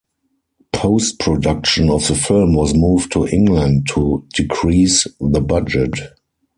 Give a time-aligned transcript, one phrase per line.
[0.73, 5.93] Post-production of the film was moved to England to decrease the budget.